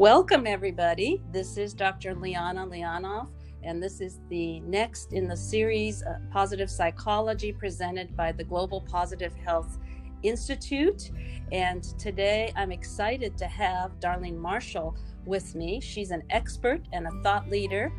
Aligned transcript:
Welcome, 0.00 0.46
everybody. 0.46 1.22
This 1.30 1.58
is 1.58 1.74
Dr. 1.74 2.14
Liana 2.14 2.66
Lianov, 2.66 3.28
and 3.62 3.82
this 3.82 4.00
is 4.00 4.20
the 4.30 4.60
next 4.60 5.12
in 5.12 5.28
the 5.28 5.36
series 5.36 6.02
uh, 6.02 6.20
Positive 6.32 6.70
Psychology 6.70 7.52
presented 7.52 8.16
by 8.16 8.32
the 8.32 8.42
Global 8.42 8.80
Positive 8.80 9.34
Health 9.34 9.78
Institute. 10.22 11.10
And 11.52 11.82
today 11.98 12.50
I'm 12.56 12.72
excited 12.72 13.36
to 13.36 13.46
have 13.46 14.00
Darlene 14.00 14.38
Marshall 14.38 14.96
with 15.26 15.54
me. 15.54 15.80
She's 15.80 16.12
an 16.12 16.22
expert 16.30 16.80
and 16.94 17.06
a 17.06 17.22
thought 17.22 17.50
leader 17.50 17.92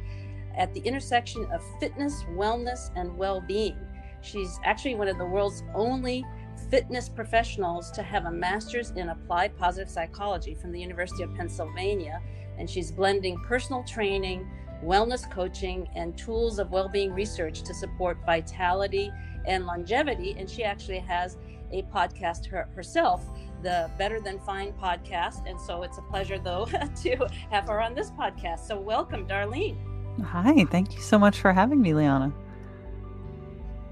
at 0.57 0.73
the 0.73 0.79
intersection 0.81 1.45
of 1.53 1.61
fitness, 1.79 2.23
wellness, 2.31 2.89
and 2.95 3.15
well 3.15 3.41
being. 3.41 3.77
She's 4.21 4.59
actually 4.63 4.95
one 4.95 5.07
of 5.07 5.17
the 5.17 5.25
world's 5.25 5.63
only 5.75 6.25
fitness 6.71 7.09
professionals 7.09 7.91
to 7.91 8.01
have 8.01 8.25
a 8.25 8.31
master's 8.31 8.91
in 8.91 9.09
applied 9.09 9.55
positive 9.57 9.89
psychology 9.89 10.55
from 10.55 10.71
the 10.71 10.79
University 10.79 11.21
of 11.21 11.35
Pennsylvania. 11.35 12.21
And 12.57 12.69
she's 12.69 12.91
blending 12.91 13.37
personal 13.45 13.83
training, 13.83 14.49
wellness 14.83 15.29
coaching, 15.29 15.89
and 15.95 16.17
tools 16.17 16.59
of 16.59 16.71
well 16.71 16.87
being 16.87 17.13
research 17.13 17.61
to 17.63 17.73
support 17.73 18.17
vitality 18.25 19.11
and 19.45 19.65
longevity. 19.65 20.33
And 20.37 20.49
she 20.49 20.63
actually 20.63 20.99
has 20.99 21.37
a 21.71 21.83
podcast 21.83 22.47
her, 22.47 22.69
herself, 22.73 23.25
the 23.63 23.91
Better 23.97 24.21
Than 24.21 24.39
Fine 24.39 24.73
podcast. 24.81 25.47
And 25.49 25.59
so 25.59 25.83
it's 25.83 25.97
a 25.97 26.03
pleasure, 26.03 26.39
though, 26.39 26.65
to 27.03 27.27
have 27.49 27.67
her 27.67 27.81
on 27.81 27.93
this 27.93 28.11
podcast. 28.11 28.59
So 28.59 28.79
welcome, 28.79 29.27
Darlene. 29.27 29.75
Hi, 30.23 30.65
thank 30.65 30.95
you 30.95 31.01
so 31.01 31.19
much 31.19 31.39
for 31.39 31.51
having 31.51 31.81
me, 31.81 31.93
Liana. 31.93 32.33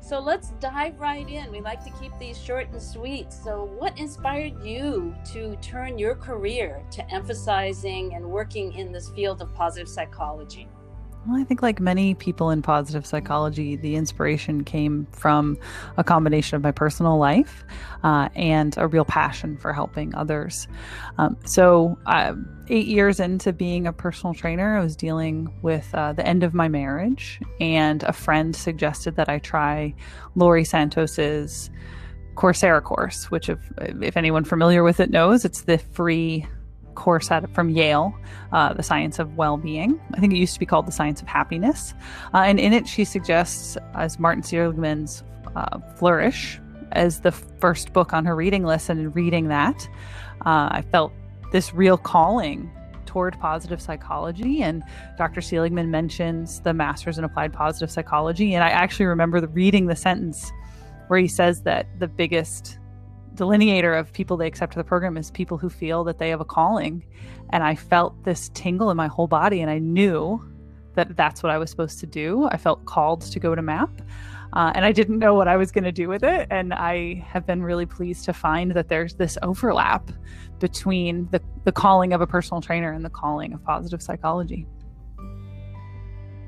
So 0.09 0.19
let's 0.19 0.49
dive 0.59 0.99
right 0.99 1.29
in. 1.29 1.51
We 1.51 1.61
like 1.61 1.83
to 1.83 1.91
keep 1.91 2.11
these 2.17 2.35
short 2.35 2.67
and 2.71 2.81
sweet. 2.81 3.31
So, 3.31 3.65
what 3.77 3.95
inspired 3.99 4.65
you 4.65 5.13
to 5.33 5.55
turn 5.57 5.99
your 5.99 6.15
career 6.15 6.83
to 6.93 7.07
emphasizing 7.13 8.15
and 8.15 8.25
working 8.25 8.73
in 8.73 8.91
this 8.91 9.09
field 9.11 9.39
of 9.39 9.53
positive 9.53 9.87
psychology? 9.87 10.67
Well, 11.27 11.39
I 11.39 11.43
think, 11.43 11.61
like 11.61 11.81
many 11.81 12.13
people 12.13 12.49
in 12.49 12.61
positive 12.61 13.05
psychology, 13.05 13.75
the 13.75 13.95
inspiration 13.95 14.63
came 14.63 15.05
from 15.11 15.57
a 15.97 16.03
combination 16.03 16.55
of 16.55 16.63
my 16.63 16.71
personal 16.71 17.17
life 17.17 17.65
uh, 18.03 18.29
and 18.35 18.73
a 18.77 18.87
real 18.87 19.03
passion 19.03 19.57
for 19.57 19.73
helping 19.73 20.15
others. 20.15 20.67
Um, 21.17 21.35
so, 21.45 21.99
uh, 22.05 22.35
eight 22.69 22.87
years 22.87 23.19
into 23.19 23.51
being 23.51 23.85
a 23.85 23.91
personal 23.91 24.33
trainer, 24.33 24.77
I 24.77 24.81
was 24.81 24.95
dealing 24.95 25.53
with 25.61 25.93
uh, 25.93 26.13
the 26.13 26.25
end 26.25 26.43
of 26.43 26.53
my 26.53 26.69
marriage, 26.69 27.41
and 27.59 28.01
a 28.03 28.13
friend 28.13 28.55
suggested 28.55 29.17
that 29.17 29.27
I 29.27 29.39
try 29.39 29.93
Laurie 30.35 30.63
Santos's 30.63 31.69
Coursera 32.35 32.81
course, 32.81 33.29
which, 33.29 33.49
if, 33.49 33.59
if 33.77 34.15
anyone 34.15 34.45
familiar 34.45 34.83
with 34.83 35.01
it 35.01 35.11
knows, 35.11 35.43
it's 35.43 35.63
the 35.63 35.79
free 35.79 36.47
course 36.95 37.31
at, 37.31 37.49
from 37.53 37.69
Yale, 37.69 38.13
uh, 38.51 38.73
The 38.73 38.83
Science 38.83 39.19
of 39.19 39.37
Well-Being. 39.37 39.99
I 40.13 40.19
think 40.19 40.33
it 40.33 40.37
used 40.37 40.53
to 40.53 40.59
be 40.59 40.65
called 40.65 40.87
The 40.87 40.91
Science 40.91 41.21
of 41.21 41.27
Happiness. 41.27 41.93
Uh, 42.33 42.39
and 42.39 42.59
in 42.59 42.73
it, 42.73 42.87
she 42.87 43.05
suggests, 43.05 43.77
as 43.93 44.19
Martin 44.19 44.43
Seligman's 44.43 45.23
uh, 45.55 45.79
Flourish, 45.95 46.59
as 46.91 47.21
the 47.21 47.31
first 47.31 47.93
book 47.93 48.13
on 48.13 48.25
her 48.25 48.35
reading 48.35 48.63
list. 48.63 48.89
And 48.89 48.99
in 48.99 49.11
reading 49.11 49.47
that, 49.49 49.87
uh, 50.45 50.69
I 50.71 50.83
felt 50.91 51.11
this 51.51 51.73
real 51.73 51.97
calling 51.97 52.71
toward 53.05 53.39
positive 53.39 53.81
psychology. 53.81 54.61
And 54.61 54.83
Dr. 55.17 55.41
Seligman 55.41 55.89
mentions 55.89 56.61
the 56.61 56.73
Masters 56.73 57.17
in 57.17 57.23
Applied 57.23 57.53
Positive 57.53 57.89
Psychology. 57.89 58.53
And 58.53 58.63
I 58.63 58.69
actually 58.69 59.07
remember 59.07 59.41
the, 59.41 59.47
reading 59.47 59.87
the 59.87 59.95
sentence 59.95 60.51
where 61.07 61.19
he 61.19 61.27
says 61.27 61.63
that 61.63 61.87
the 61.99 62.07
biggest 62.07 62.77
delineator 63.35 63.97
of 63.99 64.11
people 64.13 64.37
they 64.37 64.47
accept 64.47 64.73
to 64.73 64.79
the 64.79 64.83
program 64.83 65.17
is 65.17 65.31
people 65.31 65.57
who 65.57 65.69
feel 65.69 66.03
that 66.05 66.17
they 66.17 66.29
have 66.29 66.41
a 66.41 66.45
calling. 66.45 67.03
And 67.51 67.63
I 67.63 67.75
felt 67.75 68.23
this 68.23 68.49
tingle 68.53 68.91
in 68.91 68.97
my 68.97 69.07
whole 69.07 69.27
body, 69.27 69.61
and 69.61 69.71
I 69.71 69.79
knew 69.79 70.43
that 70.95 71.15
that's 71.15 71.41
what 71.41 71.51
I 71.51 71.57
was 71.57 71.69
supposed 71.69 71.99
to 71.99 72.05
do. 72.05 72.47
I 72.51 72.57
felt 72.57 72.85
called 72.85 73.21
to 73.21 73.39
go 73.39 73.55
to 73.55 73.61
MAP. 73.61 73.89
Uh, 74.53 74.71
and 74.73 74.83
I 74.83 74.91
didn't 74.91 75.19
know 75.19 75.35
what 75.35 75.47
I 75.47 75.57
was 75.57 75.71
going 75.71 75.83
to 75.83 75.91
do 75.91 76.07
with 76.07 76.23
it. 76.23 76.47
And 76.49 76.73
I 76.73 77.23
have 77.27 77.45
been 77.45 77.61
really 77.61 77.85
pleased 77.85 78.25
to 78.25 78.33
find 78.33 78.71
that 78.71 78.89
there's 78.89 79.13
this 79.13 79.37
overlap 79.43 80.09
between 80.59 81.27
the, 81.31 81.41
the 81.65 81.71
calling 81.71 82.13
of 82.13 82.21
a 82.21 82.27
personal 82.27 82.59
trainer 82.59 82.91
and 82.91 83.05
the 83.05 83.09
calling 83.09 83.53
of 83.53 83.63
positive 83.63 84.01
psychology. 84.01 84.65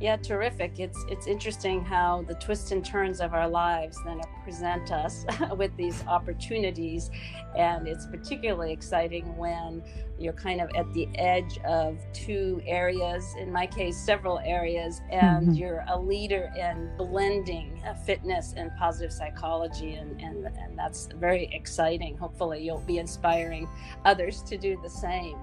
Yeah, 0.02 0.16
terrific. 0.18 0.80
It's 0.80 1.06
it's 1.10 1.28
interesting 1.28 1.86
how 1.86 2.24
the 2.28 2.34
twists 2.34 2.72
and 2.72 2.84
turns 2.84 3.22
of 3.22 3.36
our 3.36 3.48
lives 3.48 4.00
then 4.04 4.20
present 4.44 4.92
us 4.92 5.26
with 5.56 5.78
these 5.78 6.04
opportunities, 6.08 7.12
and 7.56 7.88
it's 7.88 8.08
particularly 8.08 8.74
exciting 8.74 9.38
when 9.38 9.84
you're 10.18 10.34
kind 10.34 10.60
of 10.60 10.72
at 10.76 10.92
the 10.94 11.08
edge 11.20 11.60
of 11.66 12.00
two 12.14 12.64
areas. 12.66 13.36
In 13.40 13.52
my 13.52 13.68
case, 13.68 13.96
several 13.96 14.40
areas, 14.40 15.02
and 15.12 15.50
mm-hmm. 15.50 15.54
you're 15.54 15.86
a 15.88 16.00
leader 16.00 16.52
in 16.58 16.90
blending 16.98 17.80
uh, 17.86 17.94
fitness 17.94 18.56
and 18.58 18.72
positive 18.80 19.14
psychology, 19.14 19.94
and, 19.94 20.20
and 20.20 20.48
and 20.58 20.80
that's 20.80 21.10
very 21.14 21.48
exciting. 21.54 22.18
Hopefully, 22.18 22.64
you'll 22.64 22.80
be 22.80 22.98
inspiring 22.98 23.70
others 24.04 24.42
to 24.44 24.58
do 24.58 24.80
the 24.82 24.90
same. 24.90 25.38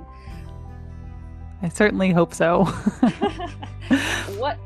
I 1.62 1.68
certainly 1.68 2.12
hope 2.12 2.32
so. 2.34 2.64
what? 4.36 4.58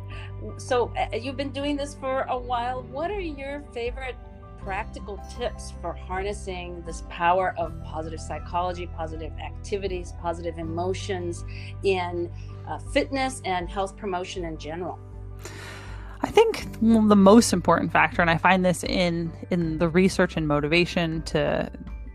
So 0.59 0.93
uh, 0.97 1.17
you've 1.17 1.37
been 1.37 1.53
doing 1.53 1.77
this 1.77 1.95
for 1.95 2.23
a 2.23 2.37
while. 2.37 2.83
What 2.83 3.11
are 3.11 3.21
your 3.21 3.63
favorite 3.73 4.17
practical 4.59 5.21
tips 5.37 5.73
for 5.81 5.93
harnessing 5.93 6.83
this 6.87 7.03
power 7.09 7.55
of 7.59 7.73
positive 7.83 8.21
psychology, 8.21 8.87
positive 8.87 9.33
activities, 9.39 10.13
positive 10.21 10.59
emotions 10.59 11.45
in 11.83 12.31
uh, 12.69 12.79
fitness 12.79 13.41
and 13.45 13.69
health 13.69 13.97
promotion 13.97 14.45
in 14.45 14.59
general? 14.59 14.99
I 16.21 16.29
think 16.29 16.81
the 16.81 17.17
most 17.17 17.53
important 17.53 17.91
factor, 17.91 18.23
and 18.23 18.31
I 18.31 18.39
find 18.39 18.65
this 18.65 18.85
in 18.85 19.33
in 19.51 19.79
the 19.79 19.89
research 19.89 20.37
and 20.37 20.47
motivation 20.47 21.23
to 21.23 21.71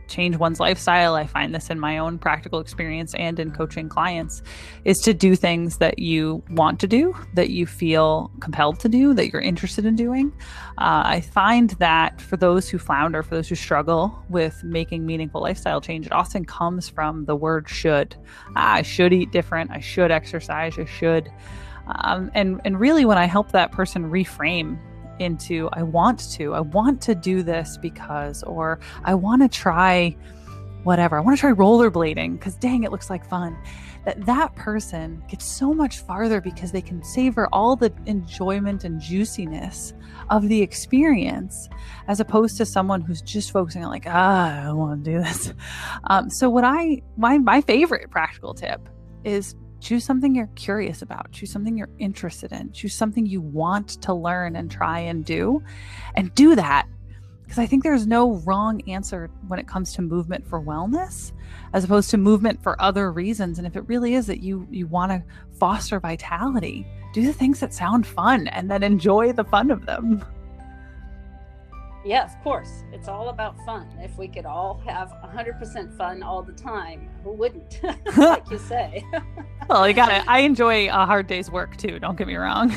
change 0.07 0.37
one's 0.37 0.59
lifestyle, 0.59 1.15
I 1.15 1.25
find 1.25 1.53
this 1.53 1.69
in 1.69 1.79
my 1.79 1.97
own 1.97 2.17
practical 2.17 2.59
experience 2.59 3.13
and 3.15 3.39
in 3.39 3.51
coaching 3.51 3.89
clients, 3.89 4.41
is 4.85 4.99
to 4.99 5.13
do 5.13 5.35
things 5.35 5.77
that 5.77 5.99
you 5.99 6.43
want 6.49 6.79
to 6.79 6.87
do, 6.87 7.15
that 7.33 7.49
you 7.49 7.65
feel 7.65 8.31
compelled 8.39 8.79
to 8.81 8.89
do, 8.89 9.13
that 9.13 9.31
you're 9.31 9.41
interested 9.41 9.85
in 9.85 9.95
doing. 9.95 10.31
Uh, 10.77 11.03
I 11.05 11.21
find 11.21 11.71
that 11.71 12.21
for 12.21 12.37
those 12.37 12.69
who 12.69 12.77
flounder, 12.77 13.23
for 13.23 13.35
those 13.35 13.49
who 13.49 13.55
struggle 13.55 14.23
with 14.29 14.63
making 14.63 15.05
meaningful 15.05 15.41
lifestyle 15.41 15.81
change, 15.81 16.05
it 16.05 16.11
often 16.11 16.45
comes 16.45 16.89
from 16.89 17.25
the 17.25 17.35
word 17.35 17.67
should. 17.67 18.15
Ah, 18.55 18.75
I 18.75 18.81
should 18.81 19.13
eat 19.13 19.31
different. 19.31 19.71
I 19.71 19.79
should 19.79 20.11
exercise. 20.11 20.77
I 20.77 20.85
should. 20.85 21.31
Um, 21.87 22.31
and 22.33 22.59
and 22.65 22.79
really, 22.79 23.05
when 23.05 23.17
I 23.17 23.25
help 23.25 23.51
that 23.53 23.71
person 23.71 24.11
reframe 24.11 24.77
into 25.19 25.69
I 25.73 25.83
want 25.83 26.31
to, 26.33 26.53
I 26.53 26.61
want 26.61 27.01
to 27.03 27.15
do 27.15 27.43
this 27.43 27.77
because, 27.77 28.43
or 28.43 28.79
I 29.03 29.13
want 29.15 29.41
to 29.41 29.47
try 29.47 30.15
whatever. 30.83 31.17
I 31.17 31.19
want 31.19 31.35
to 31.37 31.41
try 31.41 31.51
rollerblading 31.51 32.33
because 32.33 32.55
dang, 32.55 32.83
it 32.83 32.91
looks 32.91 33.09
like 33.09 33.25
fun. 33.25 33.57
That 34.05 34.25
that 34.25 34.55
person 34.55 35.21
gets 35.27 35.43
so 35.43 35.73
much 35.73 35.99
farther 35.99 36.39
because 36.39 36.71
they 36.71 36.81
can 36.81 37.03
savor 37.03 37.49
all 37.51 37.75
the 37.75 37.93
enjoyment 38.05 38.85
and 38.85 39.01
juiciness 39.01 39.93
of 40.29 40.47
the 40.47 40.61
experience, 40.61 41.67
as 42.07 42.21
opposed 42.21 42.55
to 42.57 42.65
someone 42.65 43.01
who's 43.01 43.21
just 43.21 43.51
focusing 43.51 43.83
on 43.83 43.91
like, 43.91 44.05
ah, 44.07 44.69
I 44.69 44.71
want 44.71 45.03
to 45.03 45.11
do 45.11 45.17
this. 45.19 45.53
Um, 46.05 46.29
so 46.29 46.49
what 46.49 46.63
I 46.63 47.01
my 47.17 47.37
my 47.37 47.59
favorite 47.59 48.09
practical 48.09 48.53
tip 48.53 48.87
is 49.25 49.55
Choose 49.79 50.03
something 50.03 50.35
you're 50.35 50.49
curious 50.55 51.01
about. 51.01 51.31
Choose 51.31 51.51
something 51.51 51.77
you're 51.77 51.89
interested 51.99 52.51
in. 52.51 52.71
Choose 52.71 52.93
something 52.93 53.25
you 53.25 53.41
want 53.41 54.01
to 54.01 54.13
learn 54.13 54.55
and 54.55 54.69
try 54.69 54.99
and 54.99 55.23
do. 55.23 55.63
And 56.15 56.33
do 56.35 56.55
that. 56.55 56.87
Because 57.43 57.59
I 57.59 57.65
think 57.65 57.83
there's 57.83 58.05
no 58.05 58.33
wrong 58.45 58.81
answer 58.89 59.29
when 59.47 59.57
it 59.57 59.67
comes 59.67 59.93
to 59.93 60.01
movement 60.01 60.45
for 60.45 60.61
wellness 60.61 61.31
as 61.73 61.85
opposed 61.85 62.09
to 62.09 62.17
movement 62.17 62.61
for 62.61 62.81
other 62.81 63.11
reasons. 63.11 63.57
And 63.57 63.65
if 63.65 63.77
it 63.77 63.87
really 63.87 64.15
is 64.15 64.27
that 64.27 64.41
you 64.41 64.67
you 64.69 64.85
want 64.85 65.11
to 65.11 65.23
foster 65.57 65.99
vitality, 65.99 66.85
do 67.13 67.25
the 67.25 67.31
things 67.31 67.61
that 67.61 67.73
sound 67.73 68.05
fun 68.05 68.47
and 68.49 68.69
then 68.69 68.83
enjoy 68.83 69.31
the 69.31 69.45
fun 69.45 69.71
of 69.71 69.85
them. 69.85 70.25
Yeah, 72.07 72.23
of 72.23 72.41
course. 72.41 72.85
It's 72.93 73.09
all 73.09 73.27
about 73.27 73.57
fun. 73.65 73.89
If 73.99 74.17
we 74.17 74.29
could 74.29 74.45
all 74.45 74.81
have 74.85 75.09
100% 75.25 75.97
fun 75.97 76.23
all 76.23 76.41
the 76.41 76.53
time, 76.53 77.09
who 77.21 77.33
wouldn't? 77.33 77.81
like 78.17 78.49
you 78.49 78.57
say. 78.57 79.05
well, 79.69 79.85
you 79.85 79.93
got 79.93 80.13
it. 80.13 80.23
I 80.25 80.39
enjoy 80.39 80.87
a 80.87 81.05
hard 81.05 81.27
day's 81.27 81.51
work 81.51 81.75
too, 81.75 81.99
don't 81.99 82.17
get 82.17 82.27
me 82.27 82.35
wrong. 82.35 82.73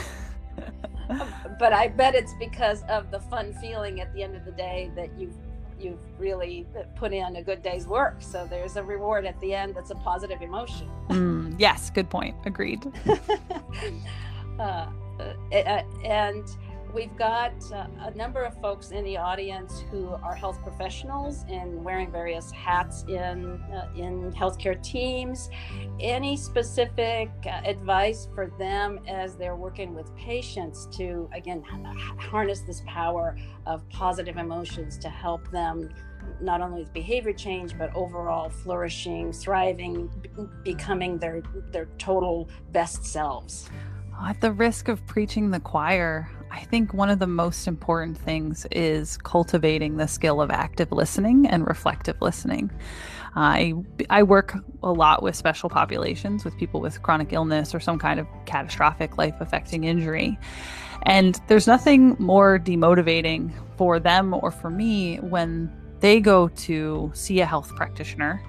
but 1.60 1.72
I 1.72 1.86
bet 1.86 2.16
it's 2.16 2.34
because 2.40 2.82
of 2.88 3.12
the 3.12 3.20
fun 3.20 3.54
feeling 3.54 4.00
at 4.00 4.12
the 4.14 4.24
end 4.24 4.34
of 4.34 4.44
the 4.44 4.52
day 4.52 4.90
that 4.96 5.10
you've 5.16 5.36
you've 5.78 6.00
really 6.18 6.66
put 6.94 7.10
in 7.10 7.36
a 7.36 7.42
good 7.42 7.62
day's 7.62 7.86
work. 7.86 8.16
So 8.20 8.46
there's 8.50 8.76
a 8.76 8.82
reward 8.82 9.24
at 9.24 9.40
the 9.40 9.54
end 9.54 9.74
that's 9.74 9.90
a 9.90 9.94
positive 9.94 10.42
emotion. 10.42 10.90
Mm, 11.08 11.54
yes, 11.58 11.88
good 11.88 12.10
point. 12.10 12.36
Agreed. 12.44 12.84
Uh, 14.58 14.90
uh, 15.52 15.82
and 16.04 16.44
we've 16.94 17.16
got 17.16 17.52
uh, 17.72 17.86
a 18.00 18.10
number 18.12 18.42
of 18.42 18.60
folks 18.60 18.90
in 18.90 19.04
the 19.04 19.16
audience 19.16 19.84
who 19.90 20.08
are 20.08 20.34
health 20.34 20.60
professionals 20.62 21.44
and 21.48 21.82
wearing 21.84 22.10
various 22.10 22.50
hats 22.50 23.04
in 23.08 23.60
uh, 23.72 23.90
in 23.96 24.32
healthcare 24.32 24.80
teams. 24.82 25.50
Any 26.00 26.36
specific 26.36 27.30
uh, 27.46 27.60
advice 27.64 28.28
for 28.34 28.52
them 28.58 29.00
as 29.06 29.36
they're 29.36 29.56
working 29.56 29.94
with 29.94 30.14
patients 30.16 30.86
to 30.96 31.28
again 31.34 31.62
harness 31.62 32.60
this 32.60 32.82
power 32.86 33.36
of 33.66 33.88
positive 33.88 34.36
emotions 34.36 34.98
to 34.98 35.08
help 35.08 35.50
them 35.50 35.88
not 36.40 36.60
only 36.60 36.80
with 36.80 36.92
behavior 36.92 37.32
change 37.32 37.76
but 37.78 37.94
overall 37.94 38.50
flourishing, 38.50 39.32
thriving, 39.32 40.10
b- 40.22 40.30
becoming 40.64 41.18
their 41.18 41.42
their 41.72 41.86
total 41.98 42.48
best 42.72 43.04
selves. 43.04 43.70
At 44.26 44.40
the 44.40 44.52
risk 44.52 44.88
of 44.88 45.04
preaching 45.06 45.50
the 45.50 45.60
choir, 45.60 46.28
I 46.50 46.60
think 46.60 46.92
one 46.92 47.08
of 47.08 47.18
the 47.18 47.26
most 47.26 47.66
important 47.66 48.18
things 48.18 48.66
is 48.70 49.16
cultivating 49.16 49.96
the 49.96 50.06
skill 50.06 50.42
of 50.42 50.50
active 50.50 50.92
listening 50.92 51.46
and 51.46 51.66
reflective 51.66 52.20
listening. 52.20 52.70
I 53.34 53.74
I 54.10 54.22
work 54.24 54.54
a 54.82 54.92
lot 54.92 55.22
with 55.22 55.36
special 55.36 55.70
populations 55.70 56.44
with 56.44 56.56
people 56.58 56.80
with 56.80 57.00
chronic 57.02 57.32
illness 57.32 57.74
or 57.74 57.80
some 57.80 57.98
kind 57.98 58.20
of 58.20 58.26
catastrophic 58.44 59.16
life 59.16 59.36
affecting 59.40 59.84
injury. 59.84 60.38
And 61.04 61.40
there's 61.46 61.66
nothing 61.66 62.16
more 62.18 62.58
demotivating 62.58 63.52
for 63.76 63.98
them 63.98 64.34
or 64.34 64.50
for 64.50 64.68
me 64.68 65.16
when 65.16 65.72
they 66.00 66.20
go 66.20 66.48
to 66.48 67.10
see 67.14 67.40
a 67.40 67.46
health 67.46 67.74
practitioner 67.74 68.42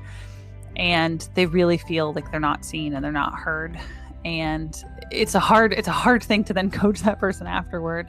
and 0.75 1.29
they 1.35 1.45
really 1.45 1.77
feel 1.77 2.13
like 2.13 2.29
they're 2.31 2.39
not 2.39 2.65
seen 2.65 2.93
and 2.93 3.03
they're 3.03 3.11
not 3.11 3.35
heard 3.35 3.79
and 4.25 4.83
it's 5.11 5.35
a 5.35 5.39
hard 5.39 5.73
it's 5.73 5.87
a 5.87 5.93
hard 5.93 6.23
thing 6.23 6.43
to 6.45 6.53
then 6.53 6.69
coach 6.81 7.01
that 7.01 7.19
person 7.19 7.47
afterward. 7.47 8.07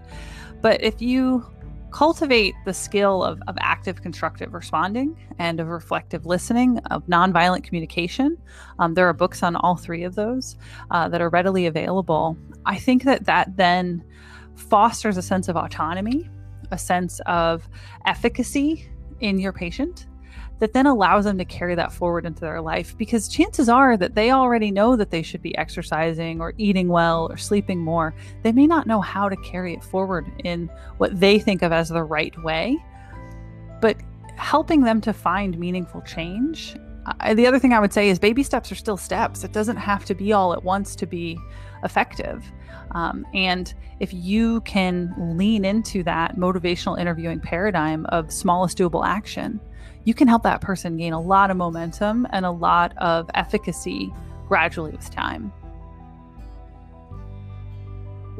But 0.61 0.83
if 0.83 1.03
you 1.03 1.47
cultivate 1.91 2.55
the 2.65 2.73
skill 2.73 3.23
of, 3.23 3.43
of 3.49 3.57
active 3.61 4.01
constructive 4.01 4.55
responding 4.55 5.15
and 5.39 5.61
of 5.61 5.69
reflective 5.69 6.25
listening 6.25 6.79
of 6.91 7.05
nonviolent 7.07 7.63
communication 7.65 8.39
um, 8.79 8.95
there 8.95 9.07
are 9.07 9.13
books 9.13 9.43
on 9.43 9.57
all 9.57 9.77
three 9.77 10.03
of 10.03 10.15
those 10.15 10.57
uh, 10.91 11.07
that 11.07 11.21
are 11.21 11.29
readily 11.29 11.67
available. 11.67 12.35
I 12.65 12.79
think 12.79 13.05
that 13.05 13.27
that 13.27 13.59
then 13.59 14.03
fosters 14.55 15.19
a 15.19 15.23
sense 15.23 15.49
of 15.49 15.57
autonomy 15.57 16.31
a 16.71 16.79
sense 16.79 17.21
of 17.27 17.69
efficacy 18.07 18.89
in 19.21 19.39
your 19.39 19.53
patient 19.53 20.07
that 20.63 20.73
then 20.75 20.87
allows 20.87 21.25
them 21.25 21.37
to 21.39 21.45
carry 21.45 21.75
that 21.75 21.93
forward 21.93 22.25
into 22.25 22.41
their 22.41 22.61
life 22.61 22.97
because 22.97 23.27
chances 23.27 23.69
are 23.69 23.97
that 23.97 24.15
they 24.15 24.31
already 24.31 24.71
know 24.71 24.95
that 24.95 25.11
they 25.11 25.21
should 25.21 25.43
be 25.43 25.59
exercising 25.59 26.41
or 26.41 26.55
eating 26.57 26.87
well 26.87 27.27
or 27.29 27.37
sleeping 27.37 27.81
more. 27.81 28.15
They 28.45 28.53
may 28.53 28.69
not 28.69 28.87
know 28.87 29.01
how 29.01 29.29
to 29.29 29.35
carry 29.39 29.75
it 29.75 29.83
forward 29.83 30.31
in 30.45 30.71
what 30.99 31.19
they 31.19 31.41
think 31.41 31.63
of 31.63 31.73
as 31.73 31.89
the 31.89 32.05
right 32.05 32.33
way, 32.45 32.79
but 33.81 33.97
helping 34.37 34.83
them 34.83 35.01
to 35.01 35.13
find 35.13 35.59
meaningful 35.59 36.01
change. 36.03 36.77
The 37.35 37.45
other 37.45 37.59
thing 37.59 37.73
I 37.73 37.81
would 37.81 37.93
say 37.93 38.09
is 38.09 38.21
baby 38.21 38.45
steps 38.45 38.71
are 38.71 38.77
still 38.77 38.97
steps. 38.97 39.43
It 39.43 39.53
doesn't 39.53 39.79
have 39.79 40.05
to 40.05 40.15
be 40.15 40.33
all 40.33 40.53
at 40.53 40.63
once 40.63 40.95
to 40.95 41.09
be 41.09 41.37
effective. 41.83 42.45
Um, 42.93 43.27
and 43.35 43.75
if 43.99 44.15
you 44.15 44.61
can 44.61 45.13
lean 45.37 45.65
into 45.65 46.05
that 46.05 46.37
motivational 46.37 47.01
interviewing 47.01 47.41
paradigm 47.41 48.07
of 48.11 48.31
smallest 48.31 48.79
doable 48.79 49.05
action, 49.05 49.59
you 50.05 50.15
can 50.15 50.29
help 50.29 50.43
that 50.43 50.61
person 50.61 50.97
gain 50.97 51.13
a 51.13 51.21
lot 51.21 51.51
of 51.51 51.57
momentum 51.57 52.27
and 52.31 52.45
a 52.45 52.51
lot 52.51 52.97
of 52.99 53.31
efficacy 53.35 54.13
gradually 54.49 54.93
with 54.93 55.11
time. 55.11 55.53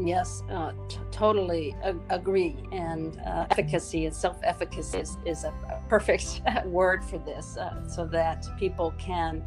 Yes, 0.01 0.43
uh, 0.51 0.73
t- 0.89 0.99
totally 1.11 1.77
ag- 1.83 2.01
agree. 2.09 2.57
And 2.73 3.19
uh, 3.21 3.47
efficacy 3.51 4.07
and 4.07 4.15
self 4.15 4.39
efficacy 4.43 4.99
is, 4.99 5.19
is 5.25 5.45
a, 5.45 5.53
perfect 5.89 6.41
word 6.65 7.05
for 7.05 7.19
this 7.19 7.57
uh, 7.57 7.87
so 7.87 8.07
that 8.07 8.47
people 8.59 8.95
can 8.99 9.45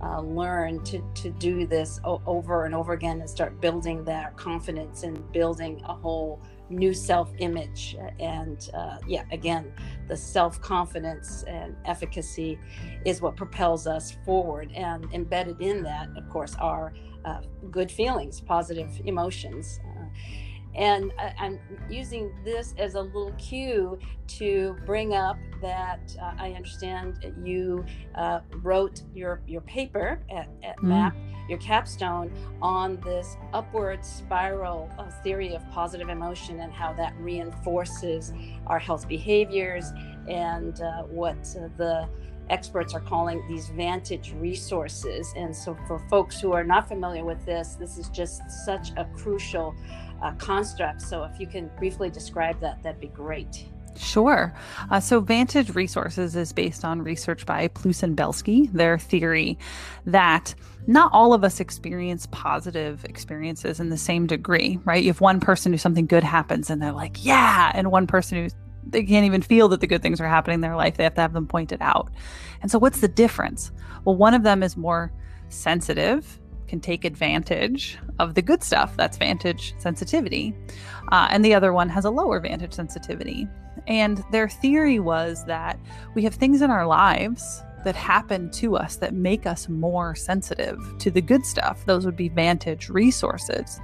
uh, 0.00 0.20
learn 0.20 0.82
to, 0.84 1.02
to 1.14 1.30
do 1.30 1.66
this 1.66 2.00
o- 2.04 2.22
over 2.26 2.64
and 2.64 2.74
over 2.74 2.92
again 2.92 3.20
and 3.20 3.28
start 3.28 3.60
building 3.60 4.04
that 4.04 4.36
confidence 4.36 5.02
and 5.02 5.32
building 5.32 5.82
a 5.84 5.94
whole 5.94 6.40
new 6.70 6.94
self 6.94 7.32
image. 7.38 7.96
And 8.18 8.68
uh, 8.74 8.98
yeah, 9.06 9.24
again, 9.32 9.72
the 10.06 10.16
self 10.16 10.60
confidence 10.60 11.44
and 11.46 11.76
efficacy 11.84 12.58
is 13.04 13.20
what 13.20 13.36
propels 13.36 13.86
us 13.86 14.16
forward. 14.24 14.72
And 14.74 15.06
embedded 15.12 15.60
in 15.60 15.82
that, 15.84 16.08
of 16.16 16.28
course, 16.28 16.54
are 16.56 16.92
uh, 17.24 17.40
good 17.70 17.90
feelings, 17.90 18.40
positive 18.40 19.00
emotions. 19.04 19.80
Uh, 19.84 20.04
and 20.78 21.12
I, 21.18 21.34
am 21.46 21.58
using 21.90 22.32
this 22.44 22.72
as 22.78 22.94
a 22.94 23.00
little 23.00 23.32
cue 23.32 23.98
to 24.38 24.76
bring 24.86 25.12
up 25.12 25.36
that 25.60 26.16
uh, 26.22 26.34
I 26.38 26.52
understand 26.52 27.34
you 27.42 27.84
uh, 28.14 28.40
wrote 28.62 29.02
your, 29.12 29.42
your 29.46 29.60
paper 29.62 30.22
at, 30.30 30.48
at 30.62 30.76
mm. 30.76 30.84
MAP, 30.84 31.16
your 31.48 31.58
capstone, 31.58 32.32
on 32.62 33.00
this 33.00 33.36
upward 33.52 34.04
spiral 34.04 34.88
uh, 34.98 35.10
theory 35.24 35.52
of 35.56 35.68
positive 35.70 36.10
emotion 36.10 36.60
and 36.60 36.72
how 36.72 36.92
that 36.92 37.12
reinforces 37.18 38.32
our 38.68 38.78
health 38.78 39.08
behaviors 39.08 39.92
and 40.28 40.80
uh, 40.80 41.02
what 41.02 41.42
the 41.76 42.08
experts 42.50 42.94
are 42.94 43.00
calling 43.00 43.46
these 43.48 43.68
vantage 43.68 44.32
resources. 44.36 45.32
And 45.36 45.54
so, 45.54 45.76
for 45.86 45.98
folks 46.10 46.40
who 46.40 46.52
are 46.52 46.64
not 46.64 46.88
familiar 46.88 47.24
with 47.24 47.44
this, 47.44 47.74
this 47.74 47.98
is 47.98 48.08
just 48.08 48.42
such 48.64 48.90
a 48.96 49.04
crucial 49.16 49.74
uh, 50.22 50.32
construct. 50.32 51.02
So 51.02 51.24
if 51.24 51.38
you 51.40 51.46
can 51.46 51.70
briefly 51.78 52.10
describe 52.10 52.60
that, 52.60 52.82
that'd 52.82 53.00
be 53.00 53.08
great. 53.08 53.66
Sure. 53.96 54.54
Uh, 54.90 55.00
so, 55.00 55.20
Vantage 55.20 55.74
Resources 55.74 56.36
is 56.36 56.52
based 56.52 56.84
on 56.84 57.02
research 57.02 57.44
by 57.44 57.68
Pluess 57.68 58.02
and 58.02 58.14
Belsky, 58.14 58.68
their 58.68 58.98
theory 58.98 59.58
that 60.06 60.54
not 60.86 61.10
all 61.12 61.34
of 61.34 61.42
us 61.42 61.60
experience 61.60 62.26
positive 62.30 63.04
experiences 63.04 63.80
in 63.80 63.88
the 63.88 63.96
same 63.96 64.26
degree, 64.26 64.78
right? 64.84 65.02
You 65.02 65.10
have 65.10 65.20
one 65.20 65.40
person 65.40 65.72
who 65.72 65.78
something 65.78 66.06
good 66.06 66.24
happens 66.24 66.70
and 66.70 66.80
they're 66.80 66.92
like, 66.92 67.24
yeah, 67.24 67.72
and 67.74 67.90
one 67.90 68.06
person 68.06 68.44
who 68.44 68.48
they 68.88 69.04
can't 69.04 69.26
even 69.26 69.42
feel 69.42 69.68
that 69.68 69.80
the 69.80 69.86
good 69.86 70.02
things 70.02 70.20
are 70.20 70.28
happening 70.28 70.56
in 70.56 70.60
their 70.60 70.76
life. 70.76 70.96
They 70.96 71.04
have 71.04 71.14
to 71.14 71.20
have 71.20 71.32
them 71.32 71.46
pointed 71.46 71.78
out. 71.80 72.10
And 72.62 72.70
so, 72.70 72.78
what's 72.78 73.00
the 73.00 73.08
difference? 73.08 73.70
Well, 74.04 74.16
one 74.16 74.34
of 74.34 74.42
them 74.42 74.62
is 74.62 74.76
more 74.76 75.12
sensitive 75.48 76.40
can 76.68 76.80
take 76.80 77.04
advantage 77.04 77.98
of 78.18 78.34
the 78.34 78.42
good 78.42 78.62
stuff. 78.62 78.96
That's 78.96 79.16
vantage 79.16 79.74
sensitivity. 79.78 80.54
Uh, 81.10 81.26
and 81.30 81.44
the 81.44 81.54
other 81.54 81.72
one 81.72 81.88
has 81.88 82.04
a 82.04 82.10
lower 82.10 82.38
vantage 82.38 82.74
sensitivity. 82.74 83.48
And 83.86 84.22
their 84.30 84.48
theory 84.48 85.00
was 85.00 85.44
that 85.46 85.80
we 86.14 86.22
have 86.22 86.34
things 86.34 86.62
in 86.62 86.70
our 86.70 86.86
lives 86.86 87.62
that 87.84 87.94
happen 87.94 88.50
to 88.50 88.76
us 88.76 88.96
that 88.96 89.14
make 89.14 89.46
us 89.46 89.68
more 89.68 90.14
sensitive 90.14 90.78
to 90.98 91.10
the 91.10 91.20
good 91.20 91.44
stuff. 91.46 91.84
Those 91.86 92.04
would 92.04 92.16
be 92.16 92.28
vantage 92.28 92.88
resources. 92.88 93.80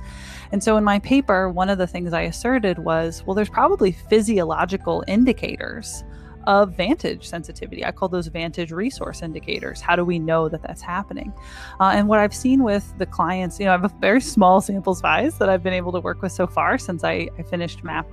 And 0.53 0.63
so 0.63 0.77
in 0.77 0.85
my 0.85 0.99
paper, 0.99 1.49
one 1.49 1.71
of 1.71 1.79
the 1.79 1.87
things 1.87 2.13
I 2.13 2.23
asserted 2.23 2.79
was 2.79 3.23
well, 3.27 3.35
there's 3.35 3.49
probably 3.49 3.93
physiological 3.93 5.05
indicators 5.07 6.05
of 6.47 6.77
vantage 6.77 7.27
sensitivity. 7.27 7.85
I 7.85 7.93
call 7.93 8.09
those 8.09 8.27
vantage 8.27 8.71
resource 8.71 9.23
indicators. 9.23 9.81
How 9.81 9.97
do 9.97 10.05
we 10.05 10.19
know 10.19 10.49
that 10.49 10.63
that's 10.63 10.83
happening? 10.83 11.33
Uh, 11.81 11.93
and 11.95 12.09
what 12.09 12.21
I've 12.21 12.35
seen 12.35 12.63
with 12.63 12.93
the 12.99 13.07
clients, 13.07 13.59
you 13.59 13.65
know, 13.65 13.71
I 13.71 13.75
have 13.75 13.85
a 13.85 13.95
very 14.01 14.21
small 14.21 14.61
sample 14.61 14.95
size 14.95 15.39
that 15.39 15.49
I've 15.49 15.63
been 15.63 15.73
able 15.73 15.93
to 15.93 16.01
work 16.01 16.23
with 16.23 16.33
so 16.33 16.47
far 16.47 16.79
since 16.79 17.05
I, 17.05 17.29
I 17.39 17.43
finished 17.43 17.83
MAP 17.83 18.07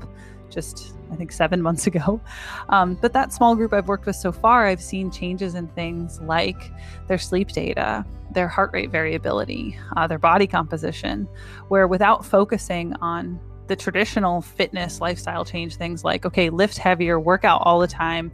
just 0.51 0.93
I 1.11 1.15
think 1.15 1.31
seven 1.31 1.61
months 1.67 1.87
ago. 1.87 2.21
Um, 2.69 2.95
but 3.01 3.13
that 3.13 3.33
small 3.33 3.55
group 3.55 3.73
I've 3.73 3.87
worked 3.87 4.05
with 4.05 4.15
so 4.15 4.31
far, 4.31 4.67
I've 4.67 4.81
seen 4.81 5.11
changes 5.11 5.55
in 5.55 5.67
things 5.69 6.21
like 6.21 6.71
their 7.07 7.17
sleep 7.17 7.49
data, 7.49 8.05
their 8.31 8.47
heart 8.47 8.71
rate 8.73 8.91
variability, 8.91 9.77
uh, 9.97 10.07
their 10.07 10.19
body 10.19 10.47
composition, 10.47 11.27
where 11.67 11.87
without 11.87 12.25
focusing 12.25 12.93
on 13.01 13.39
the 13.67 13.75
traditional 13.77 14.41
fitness 14.41 14.99
lifestyle 14.99 15.45
change 15.45 15.77
things 15.77 16.03
like 16.03 16.25
okay 16.25 16.49
lift 16.49 16.77
heavier 16.77 17.17
work 17.17 17.45
out 17.45 17.61
all 17.63 17.79
the 17.79 17.87
time 17.87 18.29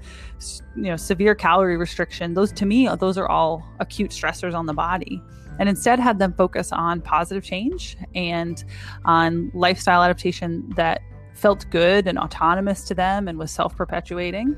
you 0.75 0.83
know 0.83 0.95
severe 0.95 1.35
calorie 1.35 1.77
restriction 1.77 2.33
those 2.33 2.51
to 2.51 2.65
me 2.65 2.89
those 2.99 3.19
are 3.19 3.27
all 3.27 3.63
acute 3.79 4.09
stressors 4.09 4.55
on 4.55 4.65
the 4.65 4.73
body 4.73 5.21
and 5.59 5.69
instead 5.69 5.99
had 5.99 6.17
them 6.17 6.33
focus 6.33 6.71
on 6.71 7.01
positive 7.01 7.43
change 7.43 7.97
and 8.15 8.63
on 9.05 9.51
lifestyle 9.53 10.01
adaptation 10.01 10.67
that 10.75 11.01
felt 11.37 11.69
good 11.69 12.07
and 12.07 12.17
autonomous 12.17 12.83
to 12.85 12.93
them 12.93 13.27
and 13.27 13.37
was 13.37 13.51
self-perpetuating. 13.51 14.57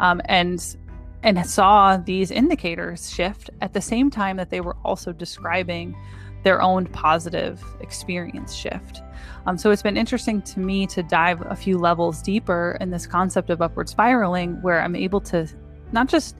Um, 0.00 0.20
and 0.26 0.76
and 1.24 1.44
saw 1.44 1.96
these 1.96 2.30
indicators 2.30 3.12
shift 3.12 3.50
at 3.60 3.72
the 3.72 3.80
same 3.80 4.08
time 4.08 4.36
that 4.36 4.50
they 4.50 4.60
were 4.60 4.76
also 4.84 5.12
describing 5.12 5.96
their 6.44 6.62
own 6.62 6.86
positive 6.86 7.60
experience 7.80 8.54
shift. 8.54 9.02
Um, 9.46 9.58
so 9.58 9.72
it's 9.72 9.82
been 9.82 9.96
interesting 9.96 10.40
to 10.42 10.60
me 10.60 10.86
to 10.86 11.02
dive 11.02 11.42
a 11.46 11.56
few 11.56 11.76
levels 11.76 12.22
deeper 12.22 12.78
in 12.80 12.90
this 12.90 13.06
concept 13.06 13.50
of 13.50 13.60
upward 13.60 13.88
spiraling, 13.88 14.62
where 14.62 14.80
I'm 14.80 14.94
able 14.94 15.20
to 15.22 15.48
not 15.90 16.06
just 16.06 16.36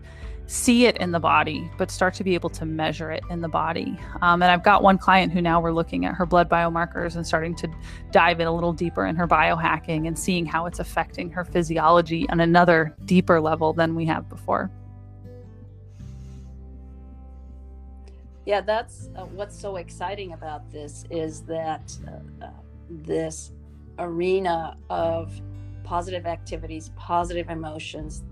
see 0.49 0.87
it 0.87 0.97
in 0.97 1.13
the 1.13 1.21
body, 1.21 1.71
but 1.77 1.91
start 1.91 2.15
to 2.15 2.25
be 2.25 2.35
able 2.35 2.49
to 2.49 2.65
measure 2.65 3.11
it 3.11 3.23
in 3.29 3.43
the 3.43 3.49
body. 3.49 3.99
Um, 4.23 4.43
and 4.43 4.51
I've 4.51 4.65
got 4.65 4.83
one 4.83 4.97
client 4.97 5.31
who 5.31 5.43
now 5.43 5.61
we're 5.61 5.73
looking 5.73 6.07
at 6.07 6.15
her 6.15 6.25
blood 6.25 6.49
biomarkers 6.49 7.17
and 7.17 7.27
starting 7.27 7.55
to 7.57 7.69
dive 8.11 8.41
in 8.41 8.47
a 8.47 8.55
little 8.55 8.73
deeper 8.73 9.05
in 9.05 9.15
her 9.17 9.29
biohacking 9.29 10.09
and 10.09 10.19
seeing 10.19 10.47
how 10.47 10.65
it's 10.65 10.79
affecting 10.79 11.31
her 11.31 11.45
physiology 11.45 12.27
on 12.31 12.41
another 12.41 12.97
deeper 13.05 13.41
level 13.43 13.75
than 13.75 13.95
we 13.95 14.07
have 14.07 14.27
before. 14.31 14.71
Yeah, 18.47 18.63
that's 18.63 19.11
uh, 19.17 19.27
what's 19.27 19.61
so 19.61 19.77
exciting 19.77 20.33
about 20.33 20.71
this 20.73 21.05
is 21.11 21.43
that 21.43 21.95
uh, 22.07 22.47
uh, 22.47 22.51
this 22.89 23.53
arena 23.99 24.79
of 24.89 25.39
positive 25.85 26.25
activities, 26.25 26.91
positive 26.97 27.51
emotions, 27.51 28.23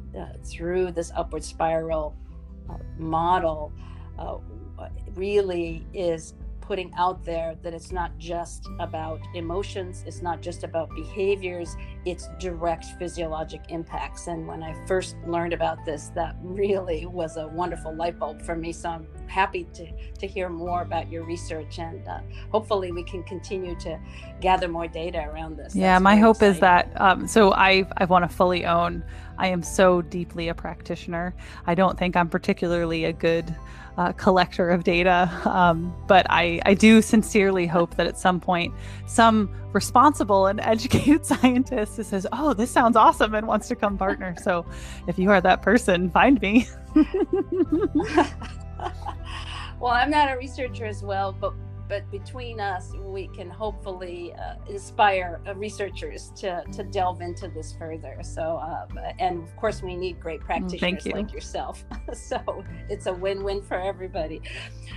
through 0.44 0.92
this 0.92 1.12
upward 1.14 1.44
spiral 1.44 2.16
uh, 2.68 2.74
model 2.98 3.72
uh, 4.18 4.38
really 5.14 5.86
is 5.92 6.34
putting 6.66 6.92
out 6.98 7.24
there 7.24 7.54
that 7.62 7.72
it's 7.72 7.92
not 7.92 8.16
just 8.18 8.68
about 8.80 9.20
emotions, 9.34 10.02
it's 10.06 10.20
not 10.20 10.42
just 10.42 10.64
about 10.64 10.90
behaviors, 10.96 11.76
it's 12.04 12.28
direct 12.40 12.84
physiologic 12.98 13.60
impacts. 13.68 14.26
And 14.26 14.46
when 14.48 14.62
I 14.62 14.74
first 14.86 15.16
learned 15.26 15.52
about 15.52 15.84
this, 15.84 16.10
that 16.16 16.36
really 16.42 17.06
was 17.06 17.36
a 17.36 17.46
wonderful 17.46 17.94
light 17.94 18.18
bulb 18.18 18.42
for 18.42 18.56
me. 18.56 18.72
So 18.72 18.88
I'm 18.90 19.06
happy 19.28 19.64
to, 19.74 19.86
to 20.18 20.26
hear 20.26 20.48
more 20.48 20.82
about 20.82 21.10
your 21.10 21.24
research 21.24 21.78
and 21.78 22.06
uh, 22.08 22.20
hopefully 22.50 22.90
we 22.90 23.04
can 23.04 23.22
continue 23.22 23.76
to 23.80 23.98
gather 24.40 24.66
more 24.68 24.88
data 24.88 25.28
around 25.30 25.56
this. 25.56 25.74
Yeah, 25.74 25.94
That's 25.94 26.02
my 26.02 26.16
hope 26.16 26.36
exciting. 26.36 26.54
is 26.54 26.60
that, 26.60 27.00
um, 27.00 27.26
so 27.28 27.52
I, 27.52 27.86
I 27.96 28.06
want 28.06 28.28
to 28.28 28.36
fully 28.36 28.66
own, 28.66 29.04
I 29.38 29.48
am 29.48 29.62
so 29.62 30.02
deeply 30.02 30.48
a 30.48 30.54
practitioner. 30.54 31.34
I 31.66 31.74
don't 31.74 31.98
think 31.98 32.16
I'm 32.16 32.28
particularly 32.28 33.04
a 33.04 33.12
good 33.12 33.54
uh, 33.96 34.12
collector 34.12 34.70
of 34.70 34.84
data. 34.84 35.30
Um, 35.44 35.94
but 36.06 36.26
I, 36.28 36.60
I 36.66 36.74
do 36.74 37.00
sincerely 37.02 37.66
hope 37.66 37.96
that 37.96 38.06
at 38.06 38.18
some 38.18 38.40
point, 38.40 38.74
some 39.06 39.50
responsible 39.72 40.46
and 40.46 40.60
educated 40.62 41.24
scientist 41.26 41.96
says, 42.04 42.26
Oh, 42.32 42.52
this 42.52 42.70
sounds 42.70 42.96
awesome 42.96 43.34
and 43.34 43.46
wants 43.46 43.68
to 43.68 43.76
come 43.76 43.96
partner. 43.96 44.34
So 44.42 44.66
if 45.06 45.18
you 45.18 45.30
are 45.30 45.40
that 45.40 45.62
person, 45.62 46.10
find 46.10 46.40
me. 46.40 46.66
well, 49.80 49.92
I'm 49.92 50.10
not 50.10 50.30
a 50.30 50.36
researcher 50.36 50.86
as 50.86 51.02
well, 51.02 51.32
but 51.32 51.52
but 51.88 52.10
between 52.10 52.60
us, 52.60 52.92
we 52.98 53.28
can 53.28 53.48
hopefully 53.48 54.34
uh, 54.34 54.54
inspire 54.68 55.40
uh, 55.46 55.54
researchers 55.54 56.32
to, 56.36 56.64
to 56.72 56.82
delve 56.82 57.20
into 57.20 57.48
this 57.48 57.74
further. 57.78 58.18
So, 58.22 58.56
uh, 58.56 58.86
and 59.18 59.42
of 59.42 59.56
course, 59.56 59.82
we 59.82 59.96
need 59.96 60.20
great 60.20 60.40
mm, 60.40 60.46
practitioners 60.46 61.06
you. 61.06 61.12
like 61.12 61.32
yourself. 61.32 61.84
so, 62.12 62.64
it's 62.88 63.06
a 63.06 63.12
win 63.12 63.44
win 63.44 63.62
for 63.62 63.78
everybody. 63.78 64.42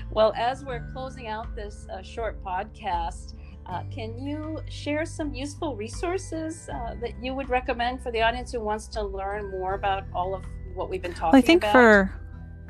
Well, 0.09 0.33
as 0.35 0.65
we're 0.65 0.87
closing 0.91 1.27
out 1.27 1.55
this 1.55 1.87
uh, 1.93 2.01
short 2.01 2.43
podcast, 2.43 3.35
uh, 3.67 3.83
can 3.91 4.17
you 4.17 4.59
share 4.67 5.05
some 5.05 5.33
useful 5.33 5.75
resources 5.75 6.69
uh, 6.73 6.95
that 7.01 7.13
you 7.21 7.35
would 7.35 7.49
recommend 7.49 8.01
for 8.01 8.11
the 8.11 8.21
audience 8.21 8.51
who 8.51 8.59
wants 8.59 8.87
to 8.87 9.03
learn 9.03 9.51
more 9.51 9.75
about 9.75 10.05
all 10.13 10.33
of 10.33 10.43
what 10.73 10.89
we've 10.89 11.03
been 11.03 11.13
talking 11.13 11.29
about? 11.29 11.37
I 11.37 11.41
think 11.41 11.63
about? 11.63 11.73
for 11.73 12.11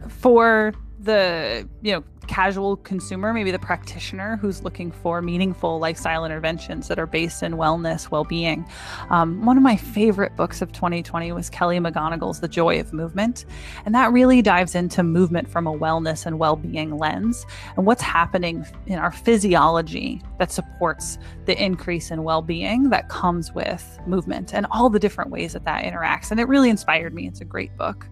for 0.09 0.73
the 0.99 1.67
you 1.81 1.93
know 1.93 2.03
casual 2.29 2.77
consumer, 2.77 3.33
maybe 3.33 3.49
the 3.49 3.57
practitioner 3.57 4.37
who's 4.37 4.61
looking 4.61 4.91
for 4.91 5.19
meaningful 5.19 5.79
lifestyle 5.79 6.23
interventions 6.23 6.87
that 6.87 6.99
are 6.99 7.07
based 7.07 7.41
in 7.41 7.53
wellness, 7.53 8.11
well 8.11 8.23
being. 8.23 8.69
Um, 9.09 9.43
one 9.43 9.57
of 9.57 9.63
my 9.63 9.75
favorite 9.75 10.35
books 10.35 10.61
of 10.61 10.71
2020 10.71 11.31
was 11.31 11.49
Kelly 11.49 11.79
McGonigal's 11.79 12.39
The 12.39 12.47
Joy 12.47 12.79
of 12.79 12.93
Movement. 12.93 13.45
And 13.83 13.95
that 13.95 14.11
really 14.11 14.43
dives 14.43 14.75
into 14.75 15.01
movement 15.01 15.49
from 15.49 15.65
a 15.65 15.73
wellness 15.73 16.27
and 16.27 16.37
well 16.37 16.55
being 16.55 16.99
lens 16.99 17.47
and 17.75 17.87
what's 17.87 18.03
happening 18.03 18.63
in 18.85 18.99
our 18.99 19.11
physiology 19.11 20.21
that 20.37 20.51
supports 20.51 21.17
the 21.45 21.61
increase 21.61 22.11
in 22.11 22.23
well 22.23 22.43
being 22.43 22.91
that 22.91 23.09
comes 23.09 23.51
with 23.53 23.99
movement 24.05 24.53
and 24.53 24.67
all 24.69 24.91
the 24.91 24.99
different 24.99 25.31
ways 25.31 25.53
that 25.53 25.65
that 25.65 25.83
interacts. 25.83 26.29
And 26.29 26.39
it 26.39 26.47
really 26.47 26.69
inspired 26.69 27.15
me. 27.15 27.27
It's 27.27 27.41
a 27.41 27.45
great 27.45 27.75
book. 27.75 28.07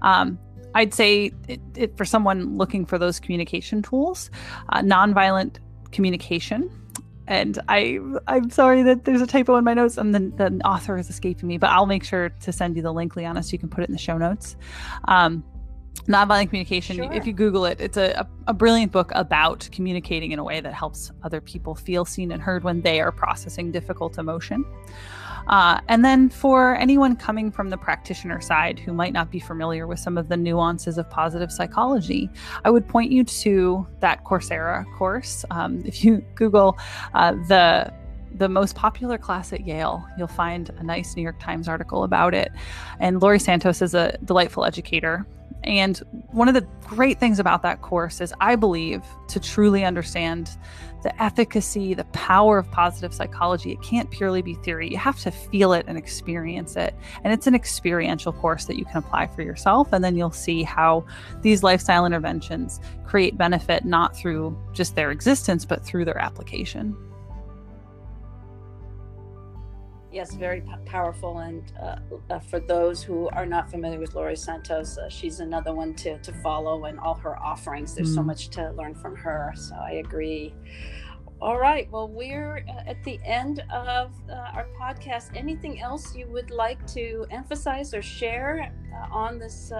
Um, 0.00 0.38
I'd 0.74 0.94
say 0.94 1.32
it, 1.48 1.60
it, 1.74 1.96
for 1.96 2.04
someone 2.04 2.56
looking 2.56 2.86
for 2.86 2.98
those 2.98 3.20
communication 3.20 3.82
tools, 3.82 4.30
uh, 4.70 4.80
nonviolent 4.82 5.58
communication. 5.92 6.70
And 7.26 7.60
I, 7.68 8.00
I'm 8.26 8.50
sorry 8.50 8.82
that 8.82 9.04
there's 9.04 9.20
a 9.20 9.26
typo 9.26 9.56
in 9.56 9.64
my 9.64 9.74
notes 9.74 9.96
and 9.96 10.12
the, 10.14 10.18
the 10.18 10.66
author 10.66 10.96
is 10.96 11.08
escaping 11.08 11.48
me, 11.48 11.58
but 11.58 11.70
I'll 11.70 11.86
make 11.86 12.02
sure 12.02 12.30
to 12.30 12.52
send 12.52 12.76
you 12.76 12.82
the 12.82 12.92
link, 12.92 13.14
Liana, 13.14 13.42
so 13.42 13.52
you 13.52 13.58
can 13.58 13.68
put 13.68 13.84
it 13.84 13.88
in 13.88 13.92
the 13.92 14.00
show 14.00 14.18
notes. 14.18 14.56
Um, 15.06 15.44
nonviolent 16.06 16.48
communication 16.48 16.96
sure. 16.96 17.12
if 17.12 17.26
you 17.26 17.32
google 17.32 17.64
it 17.64 17.80
it's 17.80 17.96
a, 17.96 18.26
a, 18.46 18.54
brilliant 18.54 18.90
book 18.90 19.10
about 19.14 19.68
communicating 19.70 20.32
in 20.32 20.38
a 20.38 20.44
way 20.44 20.60
that 20.60 20.72
helps 20.72 21.10
other 21.22 21.40
people 21.40 21.74
feel 21.74 22.04
seen 22.04 22.32
and 22.32 22.40
heard 22.40 22.64
when 22.64 22.80
they 22.80 23.00
are 23.00 23.12
processing 23.12 23.70
difficult 23.70 24.16
emotion 24.16 24.64
uh, 25.50 25.80
and 25.88 26.04
then 26.04 26.28
for 26.28 26.76
anyone 26.76 27.16
coming 27.16 27.50
from 27.50 27.70
the 27.70 27.76
practitioner 27.76 28.40
side 28.40 28.78
who 28.78 28.92
might 28.92 29.12
not 29.12 29.32
be 29.32 29.40
familiar 29.40 29.88
with 29.88 29.98
some 29.98 30.16
of 30.16 30.28
the 30.28 30.36
nuances 30.36 30.96
of 30.96 31.10
positive 31.10 31.50
psychology, 31.50 32.30
I 32.64 32.70
would 32.70 32.86
point 32.86 33.10
you 33.10 33.24
to 33.24 33.86
that 33.98 34.24
Coursera 34.24 34.84
course. 34.96 35.44
Um, 35.50 35.82
if 35.84 36.04
you 36.04 36.24
Google 36.36 36.78
uh, 37.14 37.32
the 37.48 37.92
the 38.36 38.48
most 38.48 38.76
popular 38.76 39.18
class 39.18 39.52
at 39.52 39.66
Yale, 39.66 40.06
you'll 40.16 40.28
find 40.28 40.70
a 40.78 40.84
nice 40.84 41.16
New 41.16 41.22
York 41.22 41.40
Times 41.40 41.66
article 41.66 42.04
about 42.04 42.32
it. 42.32 42.52
And 43.00 43.20
Laurie 43.20 43.40
Santos 43.40 43.82
is 43.82 43.92
a 43.92 44.16
delightful 44.24 44.64
educator 44.64 45.26
and 45.64 45.98
one 46.32 46.48
of 46.48 46.54
the 46.54 46.66
great 46.86 47.20
things 47.20 47.38
about 47.38 47.62
that 47.62 47.82
course 47.82 48.20
is 48.20 48.32
I 48.40 48.56
believe 48.56 49.02
to 49.28 49.40
truly 49.40 49.84
understand 49.84 50.50
the 51.02 51.22
efficacy, 51.22 51.94
the 51.94 52.04
power 52.04 52.58
of 52.58 52.70
positive 52.70 53.14
psychology, 53.14 53.72
it 53.72 53.82
can't 53.82 54.10
purely 54.10 54.42
be 54.42 54.54
theory. 54.54 54.90
You 54.90 54.98
have 54.98 55.18
to 55.20 55.30
feel 55.30 55.72
it 55.72 55.86
and 55.88 55.96
experience 55.96 56.76
it. 56.76 56.94
And 57.24 57.32
it's 57.32 57.46
an 57.46 57.54
experiential 57.54 58.32
course 58.32 58.66
that 58.66 58.76
you 58.76 58.84
can 58.84 58.98
apply 58.98 59.28
for 59.28 59.42
yourself. 59.42 59.92
And 59.92 60.04
then 60.04 60.16
you'll 60.16 60.30
see 60.30 60.62
how 60.62 61.04
these 61.40 61.62
lifestyle 61.62 62.04
interventions 62.04 62.80
create 63.04 63.38
benefit 63.38 63.84
not 63.84 64.16
through 64.16 64.58
just 64.72 64.94
their 64.94 65.10
existence, 65.10 65.64
but 65.64 65.84
through 65.84 66.04
their 66.04 66.18
application 66.18 66.96
yes, 70.12 70.34
very 70.34 70.60
p- 70.60 70.72
powerful. 70.84 71.38
And 71.38 71.72
uh, 71.80 71.96
uh, 72.28 72.38
for 72.38 72.60
those 72.60 73.02
who 73.02 73.28
are 73.30 73.46
not 73.46 73.70
familiar 73.70 73.98
with 73.98 74.14
Laurie 74.14 74.36
Santos, 74.36 74.98
uh, 74.98 75.08
she's 75.08 75.40
another 75.40 75.74
one 75.74 75.94
to, 75.94 76.18
to 76.18 76.32
follow 76.32 76.84
and 76.84 76.98
all 76.98 77.14
her 77.14 77.38
offerings. 77.38 77.94
There's 77.94 78.12
mm. 78.12 78.16
so 78.16 78.22
much 78.22 78.48
to 78.50 78.70
learn 78.72 78.94
from 78.94 79.16
her. 79.16 79.52
So 79.56 79.74
I 79.76 79.92
agree. 80.04 80.54
All 81.40 81.58
right. 81.58 81.90
Well, 81.90 82.08
we're 82.08 82.64
uh, 82.68 82.90
at 82.90 83.02
the 83.04 83.18
end 83.24 83.60
of 83.70 84.12
uh, 84.28 84.34
our 84.34 84.66
podcast. 84.78 85.34
Anything 85.34 85.80
else 85.80 86.14
you 86.14 86.26
would 86.26 86.50
like 86.50 86.86
to 86.88 87.26
emphasize 87.30 87.94
or 87.94 88.02
share 88.02 88.72
uh, 88.94 89.14
on 89.14 89.38
this? 89.38 89.72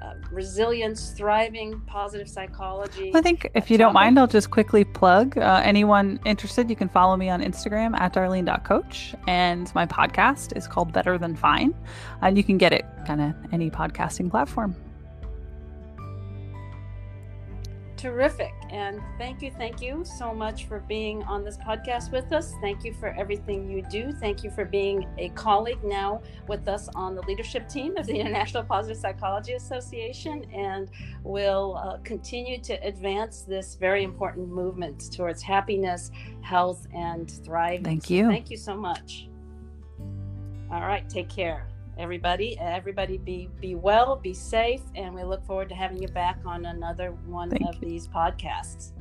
Uh, 0.00 0.14
resilience, 0.30 1.10
thriving, 1.10 1.80
positive 1.86 2.28
psychology. 2.28 3.12
I 3.14 3.20
think 3.20 3.50
if 3.54 3.70
you 3.70 3.76
topic. 3.76 3.78
don't 3.78 3.94
mind, 3.94 4.18
I'll 4.18 4.26
just 4.26 4.50
quickly 4.50 4.84
plug 4.84 5.36
uh, 5.38 5.60
anyone 5.64 6.20
interested. 6.24 6.70
You 6.70 6.76
can 6.76 6.88
follow 6.88 7.16
me 7.16 7.28
on 7.28 7.42
Instagram 7.42 7.98
at 7.98 8.12
darlene.coach. 8.14 9.14
And 9.26 9.72
my 9.74 9.86
podcast 9.86 10.56
is 10.56 10.68
called 10.68 10.92
Better 10.92 11.18
Than 11.18 11.36
Fine. 11.36 11.74
And 12.22 12.36
you 12.36 12.44
can 12.44 12.58
get 12.58 12.72
it 12.72 12.84
kind 13.06 13.20
of 13.20 13.34
any 13.52 13.70
podcasting 13.70 14.30
platform. 14.30 14.76
Terrific. 17.98 18.54
And 18.70 19.02
thank 19.18 19.42
you, 19.42 19.50
thank 19.50 19.82
you 19.82 20.04
so 20.04 20.32
much 20.32 20.66
for 20.66 20.78
being 20.78 21.24
on 21.24 21.42
this 21.42 21.58
podcast 21.58 22.12
with 22.12 22.32
us. 22.32 22.54
Thank 22.60 22.84
you 22.84 22.94
for 22.94 23.08
everything 23.08 23.68
you 23.68 23.82
do. 23.82 24.12
Thank 24.12 24.44
you 24.44 24.50
for 24.52 24.64
being 24.64 25.08
a 25.18 25.30
colleague 25.30 25.82
now 25.82 26.22
with 26.46 26.68
us 26.68 26.88
on 26.94 27.16
the 27.16 27.22
leadership 27.22 27.68
team 27.68 27.96
of 27.96 28.06
the 28.06 28.14
International 28.20 28.62
Positive 28.62 28.98
Psychology 28.98 29.54
Association. 29.54 30.44
And 30.54 30.88
we'll 31.24 31.76
uh, 31.76 31.98
continue 32.04 32.60
to 32.60 32.74
advance 32.86 33.42
this 33.42 33.74
very 33.74 34.04
important 34.04 34.48
movement 34.48 35.12
towards 35.12 35.42
happiness, 35.42 36.12
health, 36.40 36.86
and 36.94 37.28
thriving. 37.44 37.82
Thank 37.82 38.08
you. 38.08 38.26
So 38.26 38.30
thank 38.30 38.50
you 38.50 38.56
so 38.56 38.76
much. 38.76 39.28
All 40.70 40.82
right. 40.82 41.08
Take 41.08 41.28
care 41.28 41.66
everybody 41.98 42.56
everybody 42.60 43.18
be 43.18 43.48
be 43.60 43.74
well 43.74 44.16
be 44.16 44.32
safe 44.32 44.82
and 44.94 45.14
we 45.14 45.24
look 45.24 45.44
forward 45.44 45.68
to 45.68 45.74
having 45.74 46.00
you 46.00 46.08
back 46.08 46.38
on 46.46 46.66
another 46.66 47.10
one 47.26 47.50
Thank 47.50 47.68
of 47.68 47.74
you. 47.82 47.88
these 47.88 48.06
podcasts 48.06 48.92